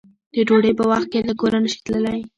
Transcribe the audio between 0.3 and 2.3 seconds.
د ډوډۍ په وخت کې له کوره نشې تللی